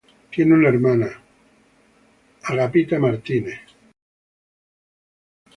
[0.31, 1.11] Tiene una hermana,
[2.49, 3.45] Morgan Marling.